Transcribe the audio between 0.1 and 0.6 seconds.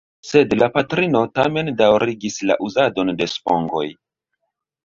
Sed